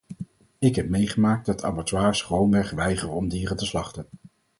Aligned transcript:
Ik 0.59 0.75
heb 0.75 0.89
meegemaakt 0.89 1.45
dat 1.45 1.63
abattoirs 1.63 2.21
gewoonweg 2.21 2.71
weigeren 2.71 3.15
om 3.15 3.27
dieren 3.29 3.57
te 3.57 3.65
slachten. 3.65 4.05